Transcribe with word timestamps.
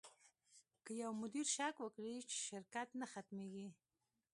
که 0.85 0.91
یو 1.03 1.11
مدیر 1.21 1.45
شک 1.55 1.75
وکړي، 1.81 2.15
شرکت 2.47 2.87
نه 2.99 3.05
ختمېږي. 3.11 3.67